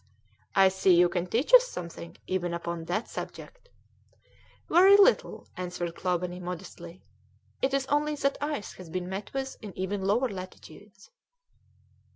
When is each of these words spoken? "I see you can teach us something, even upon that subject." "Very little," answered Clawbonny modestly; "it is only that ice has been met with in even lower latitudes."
"I 0.55 0.69
see 0.69 0.95
you 0.95 1.09
can 1.09 1.27
teach 1.27 1.53
us 1.53 1.67
something, 1.67 2.17
even 2.25 2.55
upon 2.55 2.85
that 2.85 3.07
subject." 3.07 3.69
"Very 4.67 4.97
little," 4.97 5.47
answered 5.55 5.93
Clawbonny 5.93 6.39
modestly; 6.39 7.03
"it 7.61 7.71
is 7.71 7.85
only 7.85 8.15
that 8.15 8.39
ice 8.41 8.73
has 8.73 8.89
been 8.89 9.07
met 9.07 9.31
with 9.35 9.57
in 9.61 9.77
even 9.77 10.01
lower 10.01 10.27
latitudes." 10.27 11.11